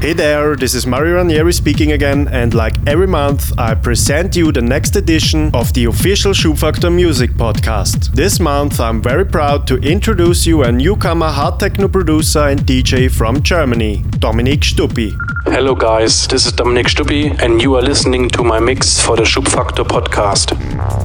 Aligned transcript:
Hey 0.00 0.12
there, 0.12 0.54
this 0.54 0.74
is 0.74 0.86
Mario 0.86 1.16
Ranieri 1.16 1.52
speaking 1.52 1.90
again, 1.90 2.28
and 2.28 2.54
like 2.54 2.76
every 2.86 3.08
month, 3.08 3.52
I 3.58 3.74
present 3.74 4.36
you 4.36 4.52
the 4.52 4.62
next 4.62 4.94
edition 4.94 5.50
of 5.52 5.72
the 5.72 5.86
official 5.86 6.32
Schubfaktor 6.32 6.94
Music 6.94 7.32
Podcast. 7.32 8.12
This 8.12 8.38
month, 8.38 8.78
I'm 8.78 9.02
very 9.02 9.26
proud 9.26 9.66
to 9.66 9.76
introduce 9.78 10.46
you 10.46 10.62
a 10.62 10.70
newcomer 10.70 11.30
hard 11.30 11.58
techno 11.58 11.88
producer 11.88 12.46
and 12.46 12.60
DJ 12.60 13.10
from 13.10 13.42
Germany, 13.42 14.04
Dominik 14.20 14.62
Stuppy. 14.62 15.12
Hello, 15.50 15.74
guys, 15.74 16.28
this 16.28 16.44
is 16.44 16.52
Dominik 16.52 16.88
Stuppy, 16.88 17.30
and 17.42 17.62
you 17.62 17.74
are 17.74 17.80
listening 17.80 18.28
to 18.28 18.44
my 18.44 18.60
mix 18.60 19.00
for 19.00 19.16
the 19.16 19.22
Schubfaktor 19.22 19.82
podcast. 19.82 20.50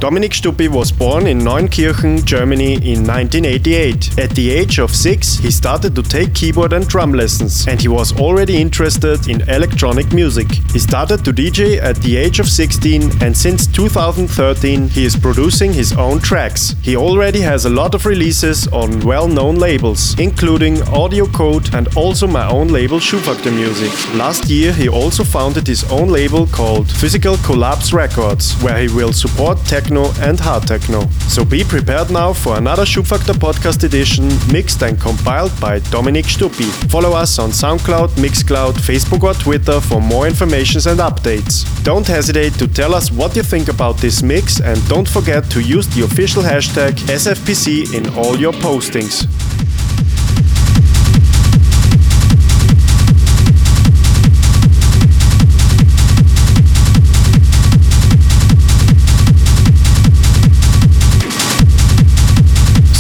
Dominik 0.02 0.34
Stuppy 0.34 0.68
was 0.68 0.92
born 0.92 1.28
in 1.28 1.40
Neunkirchen, 1.40 2.26
Germany 2.26 2.74
in 2.74 3.08
1988. 3.08 4.20
At 4.20 4.32
the 4.32 4.52
age 4.52 4.80
of 4.80 4.94
six, 4.94 5.38
he 5.38 5.50
started 5.50 5.96
to 5.96 6.04
take 6.04 6.36
keyboard 6.36 6.74
and 6.74 6.86
drum 6.86 7.14
lessons, 7.14 7.66
and 7.68 7.80
he 7.80 7.88
was 7.88 8.12
already 8.20 8.58
interested 8.62 9.30
in 9.30 9.48
electronic 9.50 10.12
music. 10.12 10.52
He 10.74 10.80
started 10.80 11.24
to 11.24 11.32
DJ 11.32 11.82
at 11.82 11.96
the 11.98 12.18
age 12.18 12.40
of 12.40 12.50
16, 12.50 13.24
and 13.24 13.36
since 13.36 13.66
2013, 13.68 14.90
he 14.90 15.06
is 15.06 15.16
producing 15.16 15.72
his 15.72 15.94
own 15.94 16.20
tracks. 16.20 16.76
He 16.82 16.98
already 16.98 17.40
has 17.40 17.64
a 17.64 17.70
lot 17.70 17.96
of 17.96 18.06
releases 18.06 18.68
on 18.68 19.00
well 19.00 19.30
known 19.30 19.56
labels, 19.56 20.20
including 20.20 20.82
Audio 20.90 21.28
Code 21.28 21.74
and 21.74 21.88
also 21.96 22.28
my 22.28 22.46
own 22.50 22.68
label 22.68 23.00
Schubfaktor 23.00 23.54
Music. 23.56 23.92
Last 24.16 24.33
year, 24.50 24.74
he 24.74 24.90
also 24.90 25.24
founded 25.24 25.68
his 25.68 25.84
own 25.92 26.10
label 26.10 26.48
called 26.48 26.90
Physical 26.90 27.38
Collapse 27.38 27.94
Records, 27.94 28.54
where 28.62 28.80
he 28.80 28.88
will 28.88 29.14
support 29.14 29.58
techno 29.66 30.12
and 30.22 30.40
hard 30.40 30.68
techno. 30.68 31.08
So 31.28 31.46
be 31.46 31.64
prepared 31.64 32.10
now 32.10 32.34
for 32.34 32.58
another 32.58 32.84
Schubfaktor 32.84 33.34
podcast 33.34 33.84
edition, 33.84 34.30
mixed 34.52 34.82
and 34.82 35.00
compiled 35.00 35.52
by 35.60 35.80
Dominik 35.92 36.26
Stuppy. 36.26 36.70
Follow 36.90 37.14
us 37.14 37.38
on 37.40 37.50
SoundCloud, 37.52 38.10
Mixcloud, 38.24 38.74
Facebook 38.74 39.24
or 39.24 39.34
Twitter 39.34 39.80
for 39.80 40.02
more 40.02 40.28
information 40.28 40.82
and 40.88 41.00
updates. 41.00 41.66
Don't 41.84 42.08
hesitate 42.08 42.54
to 42.54 42.68
tell 42.68 42.94
us 42.96 43.12
what 43.12 43.36
you 43.36 43.44
think 43.44 43.68
about 43.68 43.98
this 43.98 44.24
mix 44.24 44.60
and 44.60 44.80
don't 44.88 45.08
forget 45.08 45.50
to 45.52 45.62
use 45.62 45.88
the 45.96 46.04
official 46.04 46.42
hashtag 46.42 46.94
SFPC 47.08 47.94
in 47.94 48.08
all 48.18 48.38
your 48.38 48.54
postings. 48.54 49.28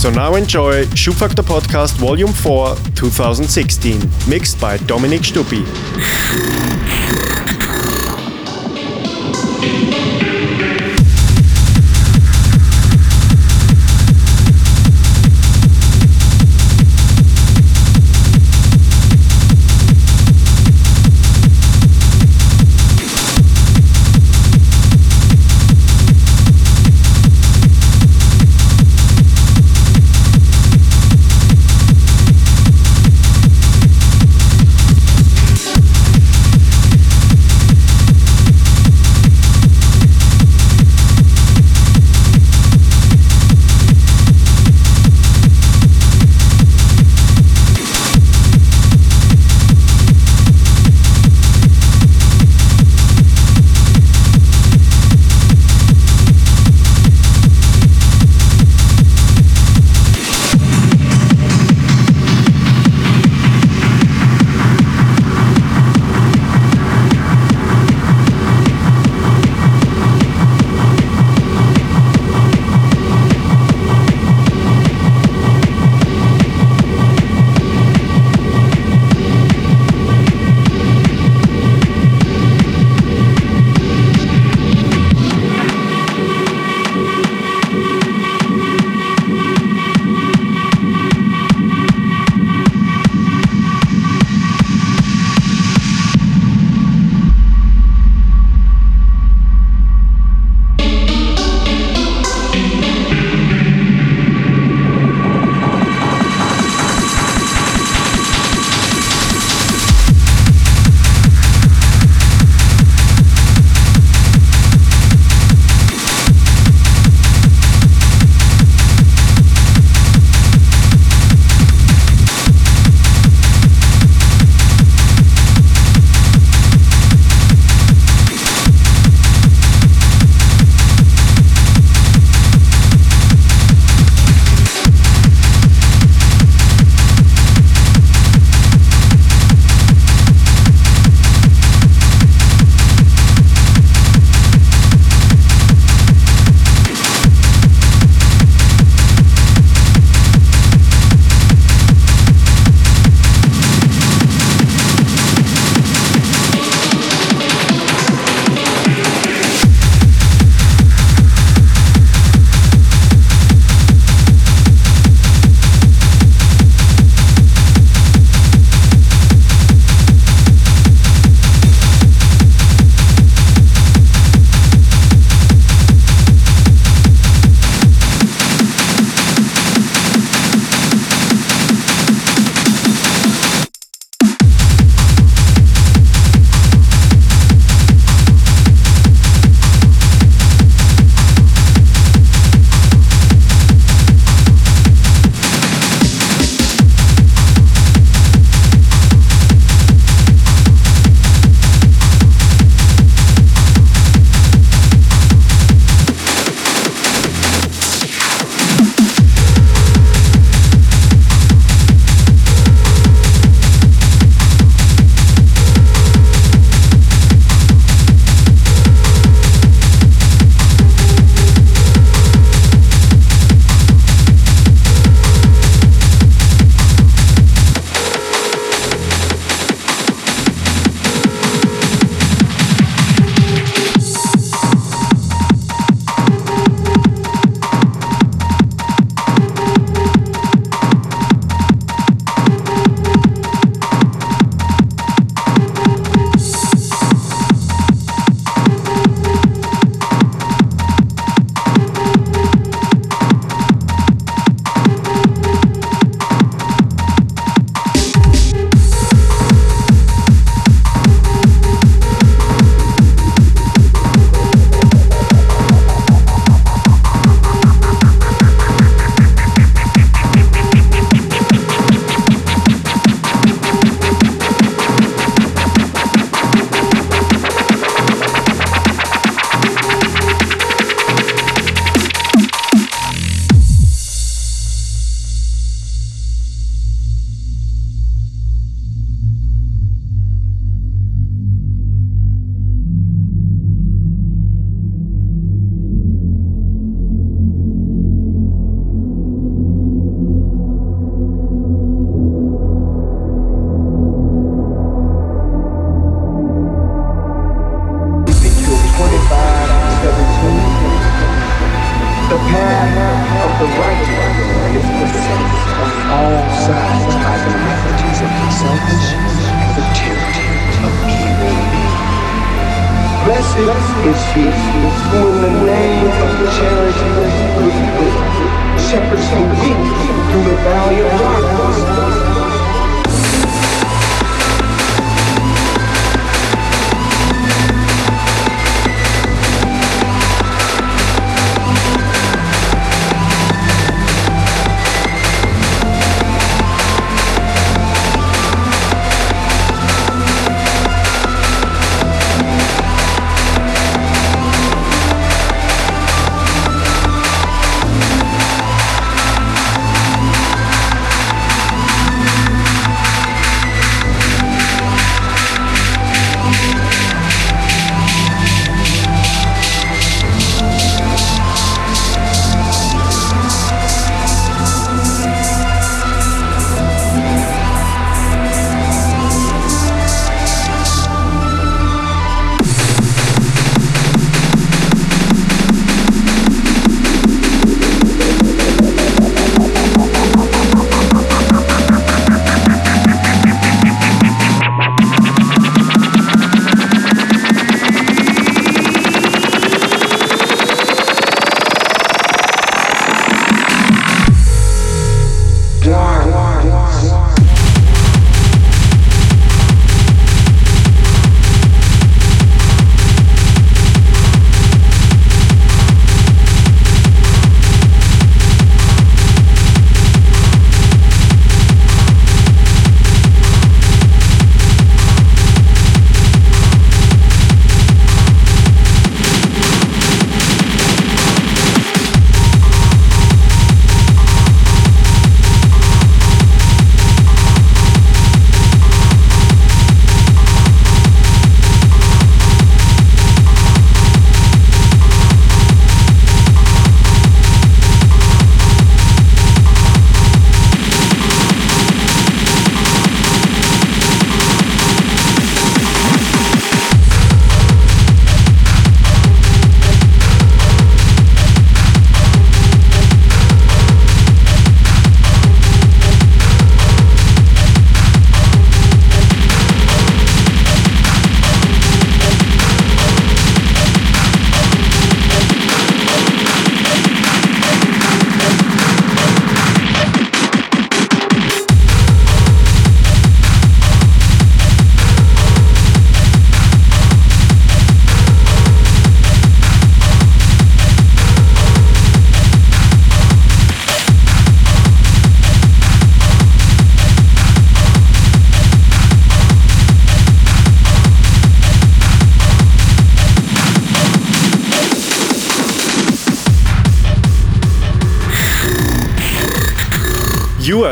So 0.03 0.09
now 0.09 0.35
enjoy 0.35 0.83
Schubfaktor 0.87 1.45
Podcast 1.45 1.95
Volume 1.95 2.33
4 2.33 2.75
2016, 2.93 4.01
mixed 4.27 4.59
by 4.59 4.77
Dominik 4.79 5.23
Stuppy. 5.23 5.63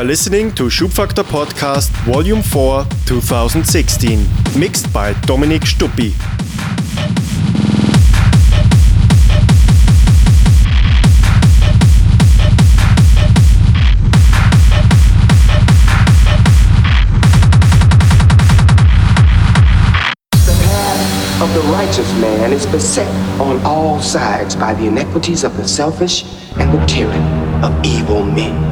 Are 0.02 0.04
listening 0.04 0.50
to 0.56 0.64
Schubfaktor 0.64 1.22
Podcast 1.22 1.90
Volume 2.04 2.42
4 2.42 2.84
2016, 3.06 4.26
mixed 4.58 4.92
by 4.92 5.12
Dominik 5.28 5.64
Stuppy. 5.64 6.08
The 20.42 21.44
of 21.44 21.54
the 21.54 21.60
righteous 21.70 22.12
man 22.20 22.52
is 22.52 22.66
beset 22.66 23.06
on 23.40 23.64
all 23.64 24.00
sides 24.00 24.56
by 24.56 24.74
the 24.74 24.86
iniquities 24.86 25.44
of 25.44 25.56
the 25.56 25.68
selfish 25.68 26.24
and 26.58 26.76
the 26.76 26.84
tyranny 26.86 27.64
of 27.64 27.86
evil 27.86 28.24
men. 28.24 28.71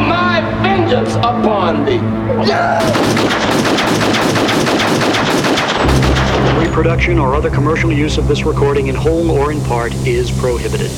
vengeance 0.91 1.15
upon 1.15 1.85
thee. 1.85 1.99
Reproduction 6.59 7.17
or 7.17 7.35
other 7.35 7.49
commercial 7.49 7.91
use 7.91 8.17
of 8.17 8.27
this 8.27 8.43
recording 8.43 8.87
in 8.87 8.95
whole 8.95 9.31
or 9.31 9.51
in 9.51 9.61
part 9.63 9.93
is 10.05 10.31
prohibited. 10.31 10.91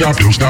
stop, 0.00 0.16
don't 0.16 0.32
stop. 0.32 0.49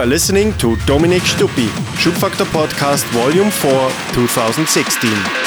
are 0.00 0.06
listening 0.06 0.56
to 0.56 0.76
Dominik 0.86 1.20
Stuppy, 1.20 1.66
Schubfaktor 1.98 2.46
Podcast 2.46 3.04
Volume 3.12 3.50
4, 3.50 3.70
2016. 4.14 5.39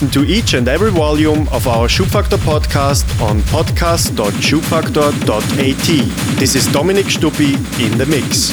listen 0.00 0.22
to 0.22 0.30
each 0.30 0.54
and 0.54 0.68
every 0.68 0.92
volume 0.92 1.48
of 1.48 1.66
our 1.66 1.88
Schubfaktor 1.88 2.38
podcast 2.38 3.20
on 3.20 3.40
podcast.schubfaktor.at. 3.40 6.38
This 6.38 6.54
is 6.54 6.68
Dominik 6.68 7.10
Stuppy 7.10 7.54
in 7.84 7.98
the 7.98 8.06
mix. 8.06 8.52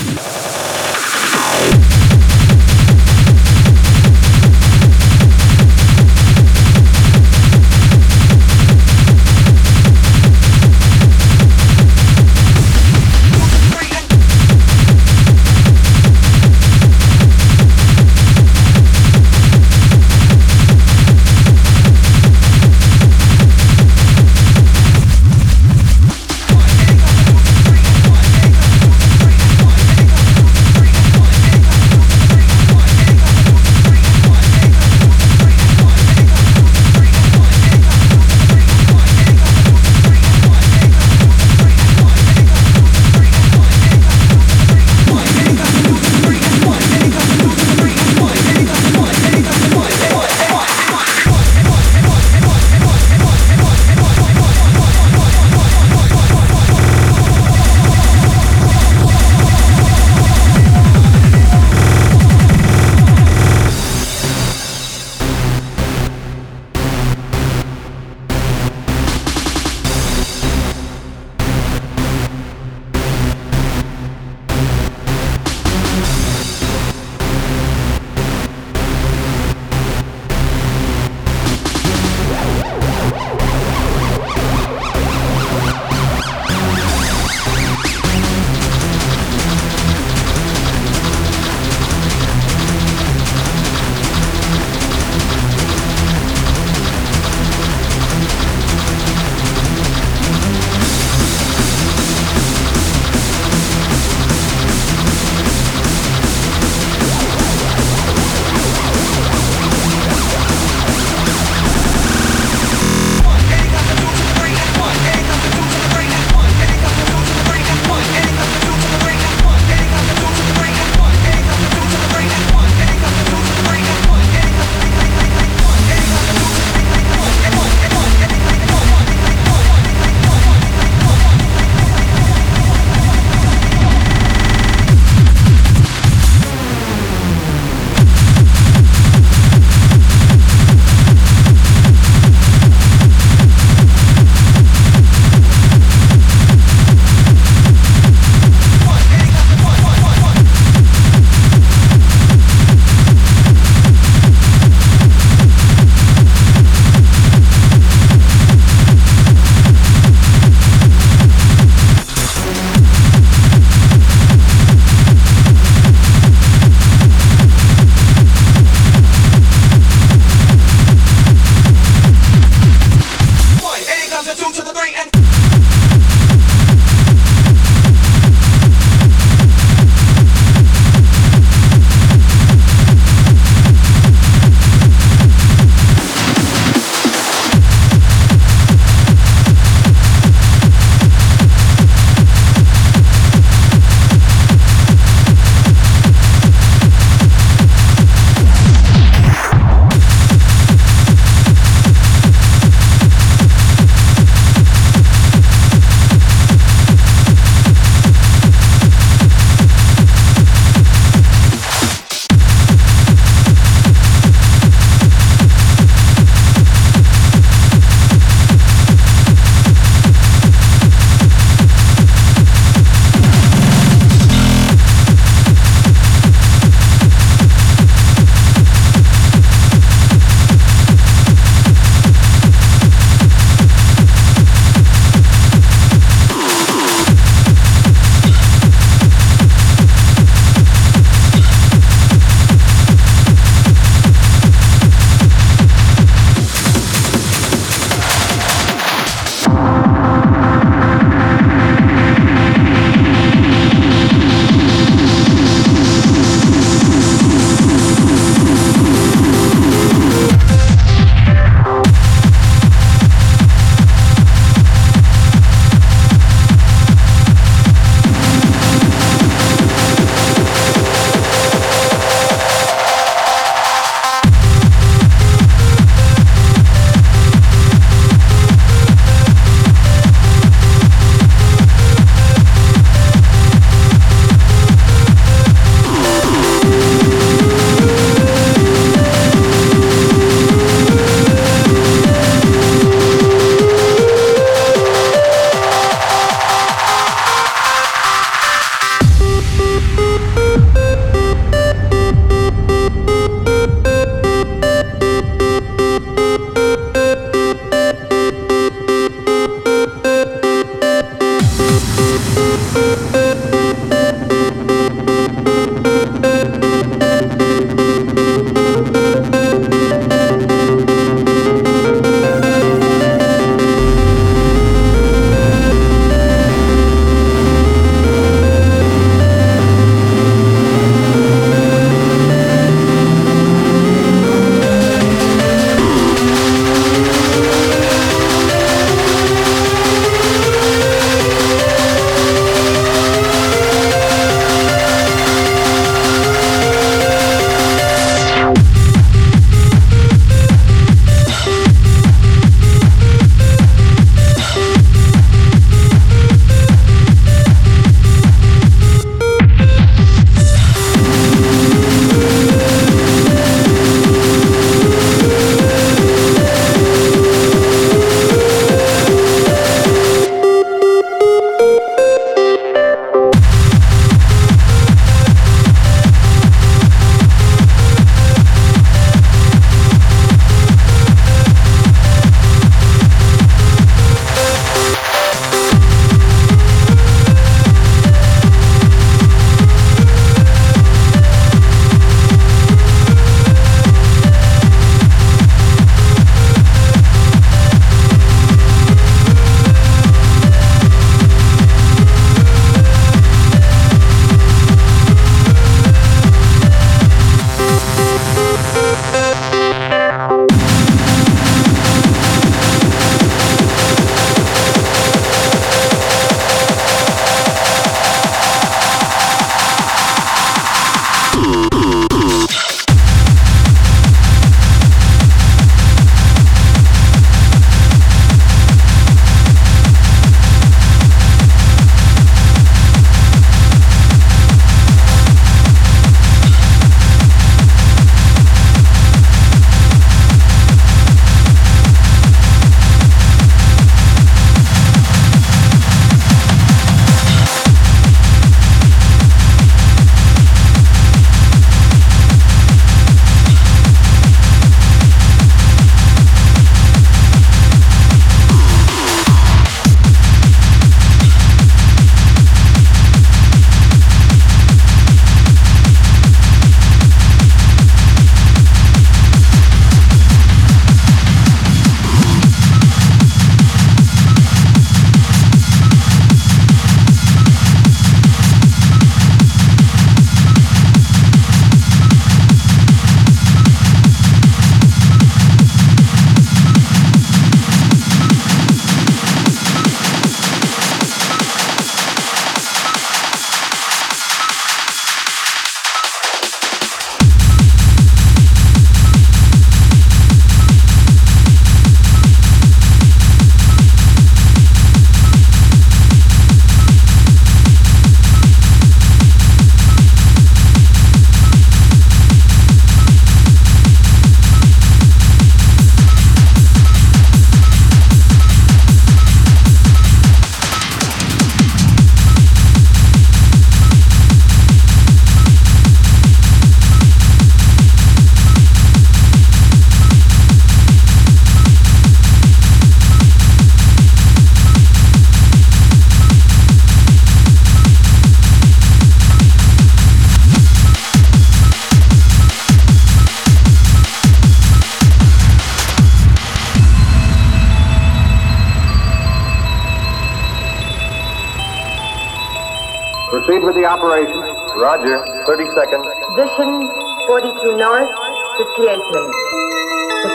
Roger. 554.95 555.19
30 555.43 555.75
seconds. 555.75 556.07
Position 556.23 556.87
42 557.27 557.75
north, 557.75 558.07
58 558.55 558.95
minutes. 559.11 559.39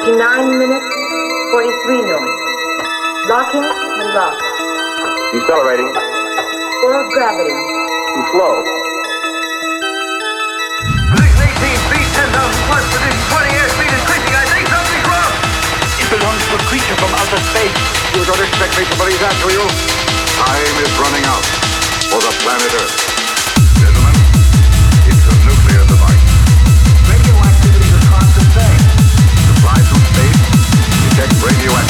59 0.04 0.60
minutes, 0.60 0.84
43 1.48 2.04
north. 2.04 2.28
Locking 3.24 3.64
and 3.64 4.08
lock. 4.12 4.36
Decelerating. 5.32 5.88
Four 6.84 7.08
gravity. 7.08 7.56
Too 7.56 8.24
slow. 8.36 8.60
18 11.40 11.56
feet, 11.88 12.08
10,000 12.20 12.28
plus, 12.68 12.84
within 12.84 13.16
20 13.16 13.64
airspeed 13.64 13.92
increasing. 13.96 14.34
I 14.36 14.44
think 14.44 14.68
something's 14.68 15.06
wrong. 15.08 15.32
It 16.04 16.08
belongs 16.12 16.44
to 16.52 16.60
a 16.60 16.62
creature 16.68 16.96
from 17.00 17.08
outer 17.16 17.40
space. 17.48 17.80
You 18.12 18.28
don't 18.28 18.44
expect 18.44 18.76
me 18.76 18.84
to 18.84 18.96
believe 19.00 19.20
that, 19.24 19.32
do 19.40 19.56
you? 19.56 19.64
Time 20.36 20.76
is 20.84 20.92
running 21.00 21.24
out 21.32 21.44
for 22.12 22.20
the 22.20 22.32
planet 22.44 22.76
Earth. 22.76 23.09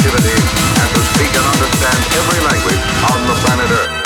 Radioactivity, 0.01 0.41
and 0.81 0.91
to 0.95 1.03
speak 1.13 1.29
and 1.37 1.45
understand 1.45 1.99
every 2.17 2.41
language 2.49 2.81
on 3.13 3.21
the 3.27 3.35
planet 3.45 3.71
Earth. 3.71 4.01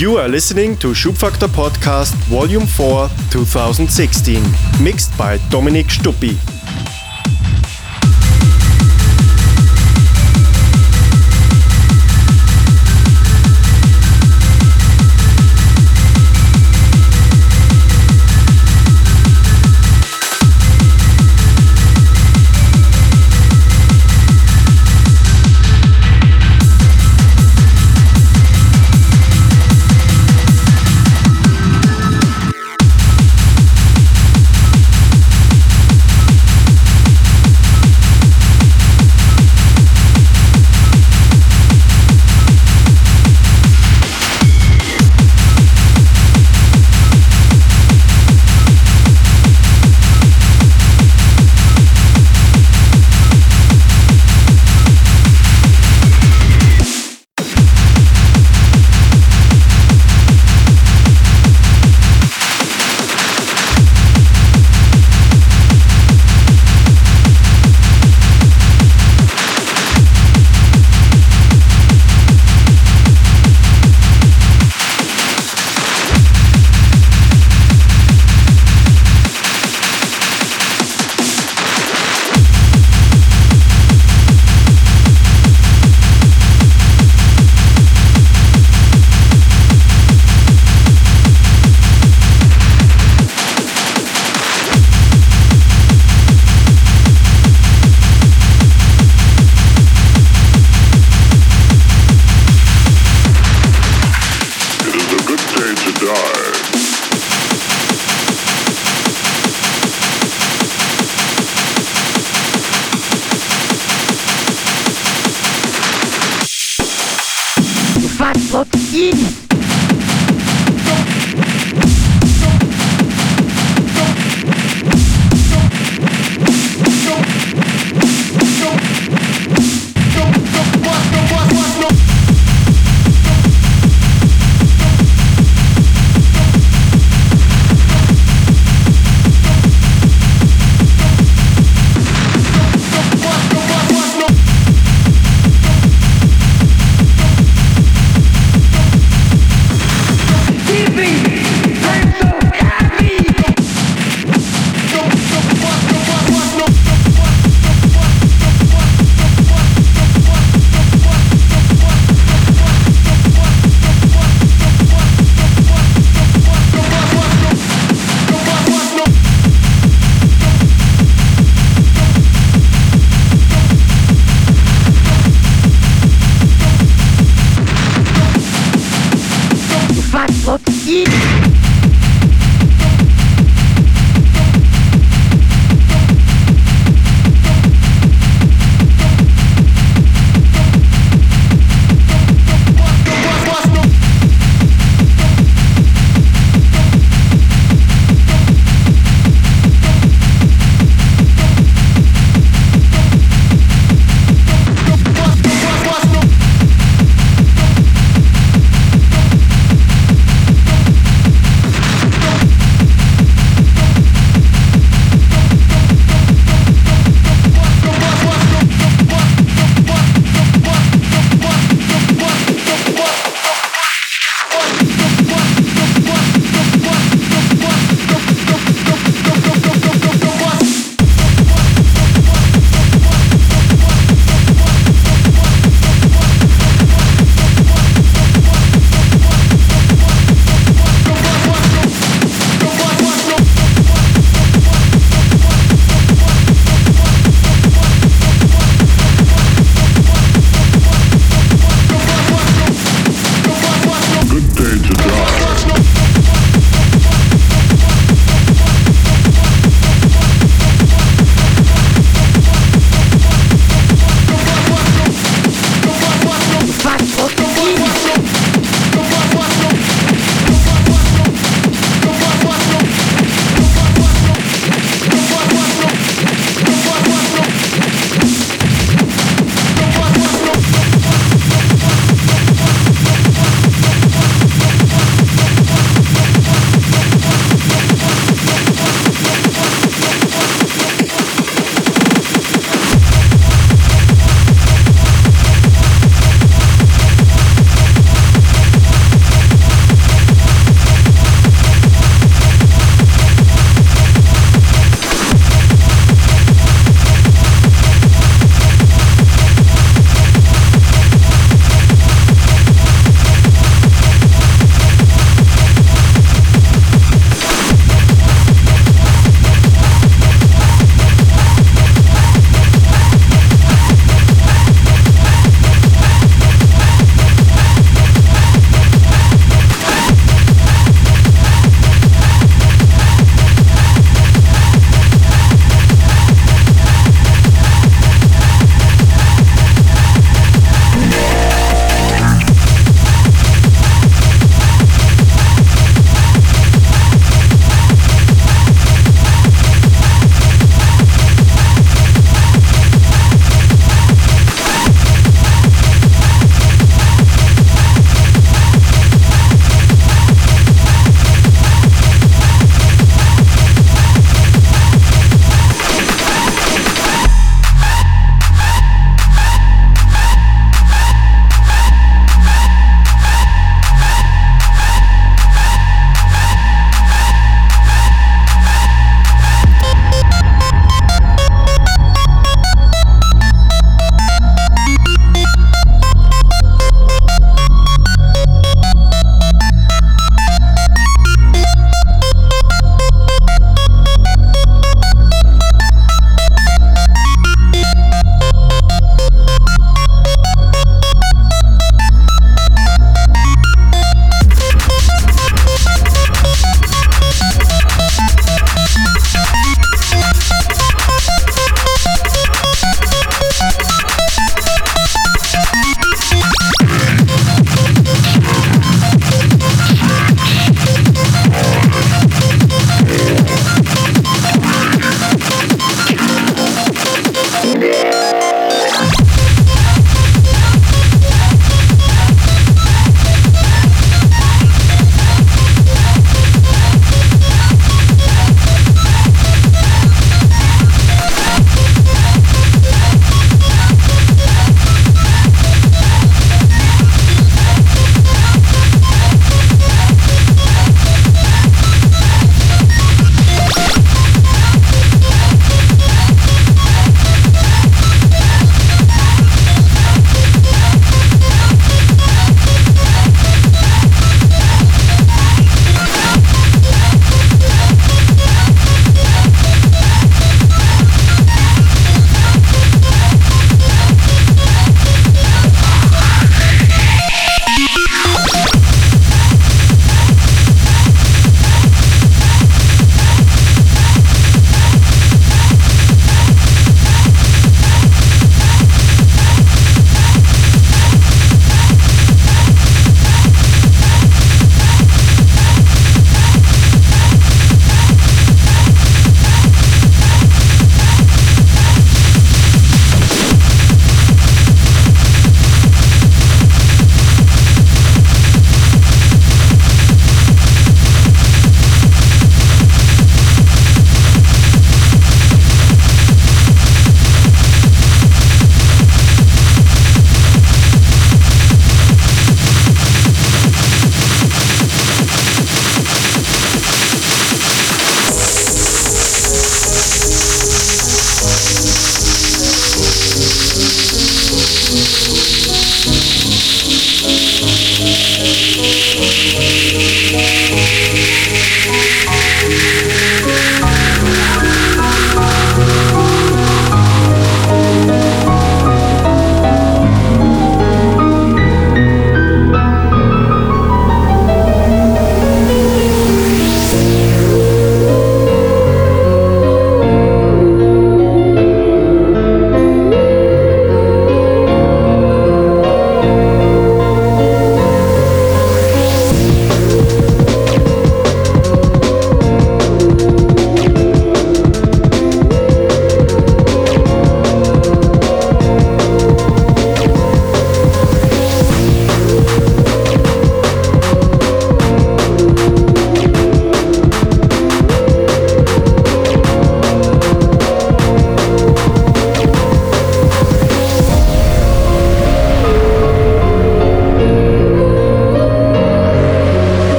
You 0.00 0.16
are 0.16 0.28
listening 0.28 0.78
to 0.78 0.94
Schubfaktor 0.94 1.48
Podcast 1.48 2.14
Volume 2.30 2.66
4 2.66 3.10
2016, 3.30 4.42
mixed 4.82 5.16
by 5.18 5.36
Dominik 5.50 5.90
Stuppy. 5.90 6.59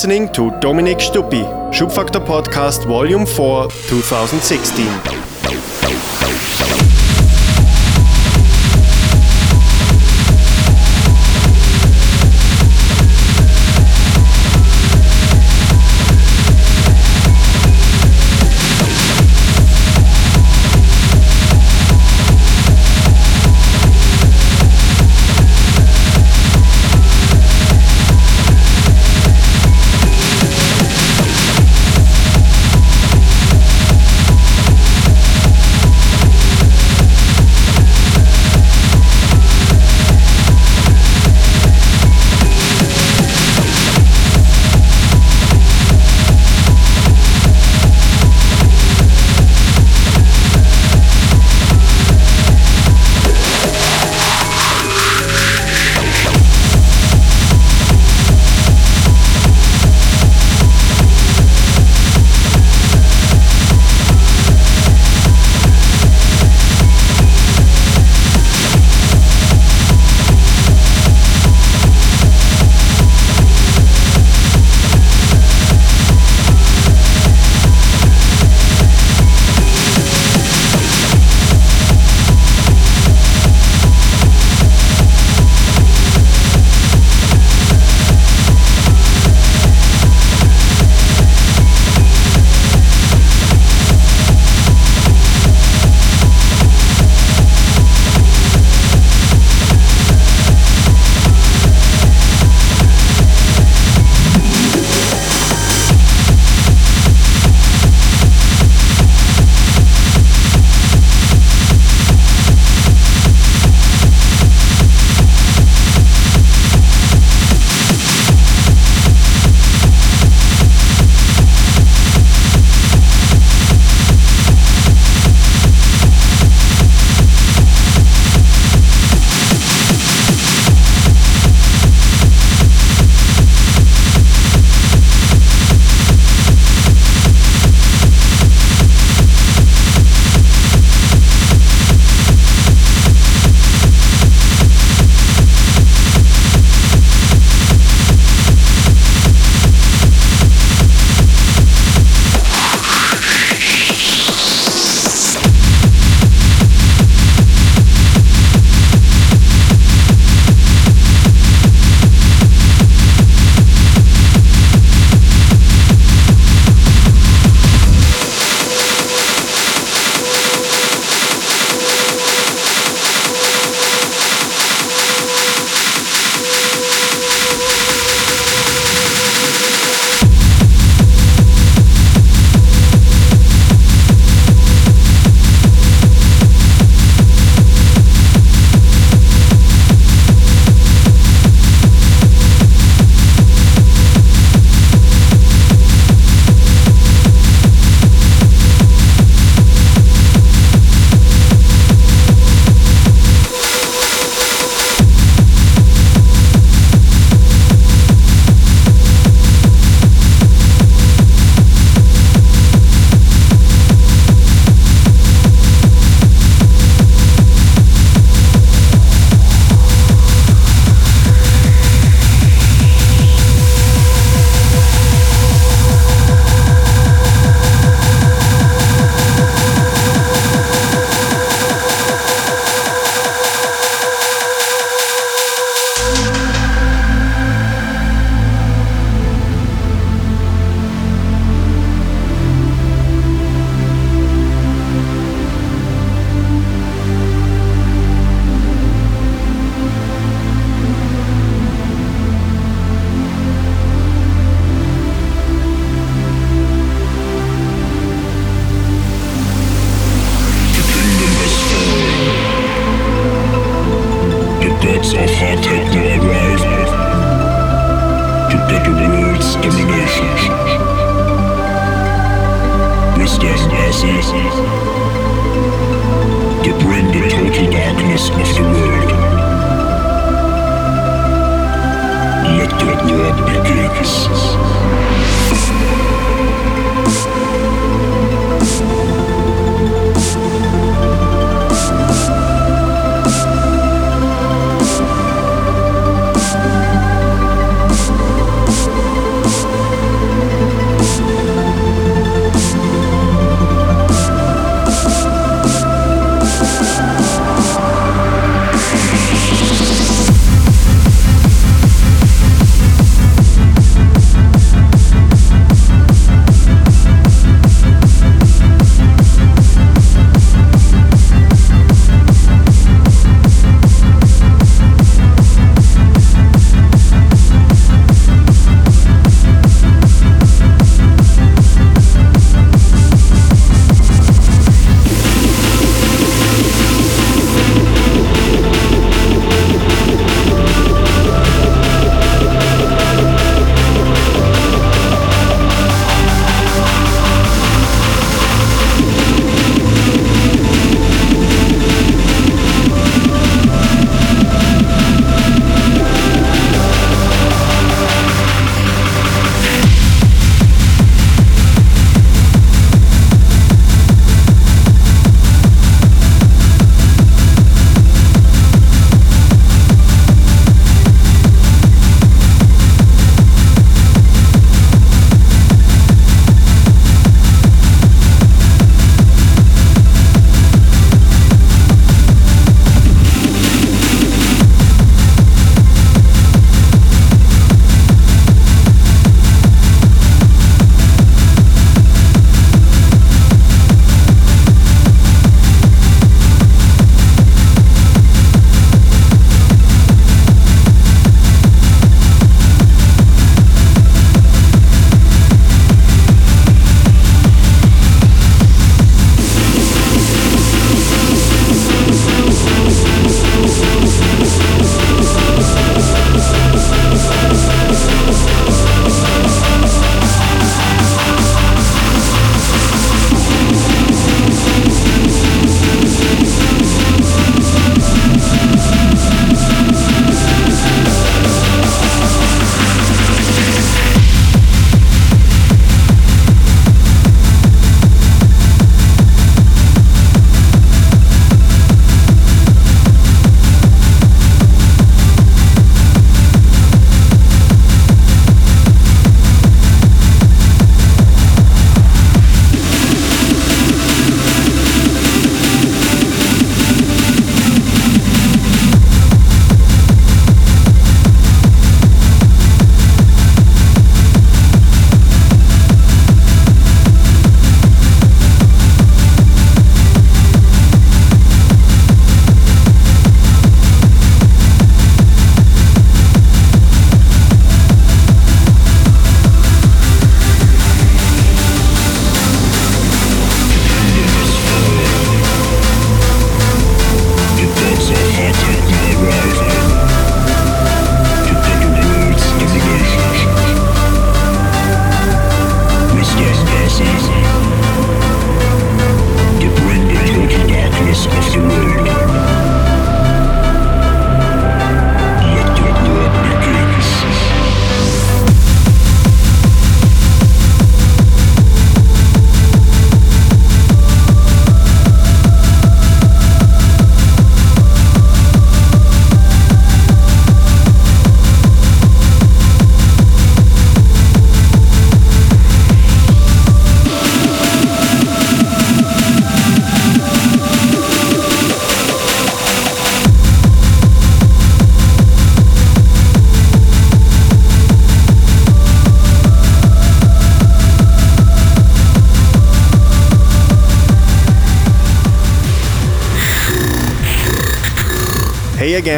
Listening 0.00 0.32
to 0.32 0.50
Dominik 0.60 0.98
Stuppy, 0.98 1.44
Schubfaktor 1.72 2.24
Podcast 2.24 2.86
Volume 2.86 3.26
4, 3.26 3.68
2016. 3.68 5.19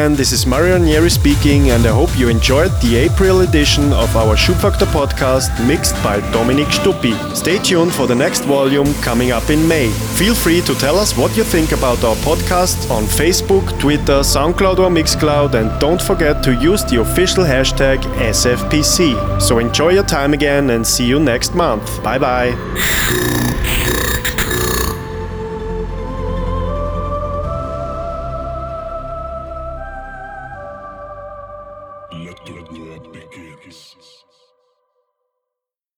Again, 0.03 0.17
this 0.17 0.33
is 0.33 0.45
Mario 0.45 0.73
Ranieri 0.73 1.09
speaking, 1.09 1.71
and 1.71 1.85
I 1.85 1.91
hope 1.91 2.19
you 2.19 2.27
enjoyed 2.27 2.71
the 2.81 2.97
April 2.97 3.39
edition 3.39 3.93
of 3.93 4.13
our 4.17 4.35
Schubfaktor 4.35 4.85
podcast 4.87 5.65
mixed 5.65 5.95
by 6.03 6.19
Dominik 6.33 6.69
Stuppy. 6.73 7.13
Stay 7.33 7.57
tuned 7.57 7.93
for 7.93 8.05
the 8.05 8.13
next 8.13 8.43
volume 8.43 8.93
coming 8.95 9.31
up 9.31 9.49
in 9.49 9.65
May. 9.65 9.87
Feel 10.19 10.35
free 10.35 10.59
to 10.63 10.75
tell 10.75 10.99
us 10.99 11.15
what 11.15 11.37
you 11.37 11.45
think 11.45 11.71
about 11.71 12.03
our 12.03 12.17
podcast 12.17 12.91
on 12.91 13.03
Facebook, 13.05 13.79
Twitter, 13.79 14.19
SoundCloud, 14.23 14.79
or 14.79 14.89
Mixcloud, 14.89 15.53
and 15.53 15.71
don't 15.79 16.01
forget 16.01 16.43
to 16.43 16.53
use 16.53 16.83
the 16.83 16.99
official 16.99 17.45
hashtag 17.45 17.99
SFPC. 18.17 19.41
So 19.41 19.59
enjoy 19.59 19.91
your 19.93 20.03
time 20.03 20.33
again 20.33 20.71
and 20.71 20.85
see 20.85 21.05
you 21.05 21.17
next 21.17 21.55
month. 21.55 22.03
Bye 22.03 22.19
bye. 22.19 23.52